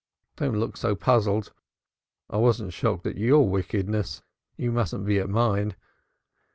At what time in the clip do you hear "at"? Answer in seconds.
3.05-3.17, 5.19-5.29